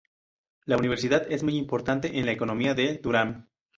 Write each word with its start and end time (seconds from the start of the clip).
La 0.65 0.77
universidad 0.77 1.31
es 1.31 1.43
muy 1.43 1.55
importante 1.57 2.17
en 2.17 2.25
la 2.25 2.31
economía 2.31 2.73
de 2.73 2.97
Durham. 2.97 3.47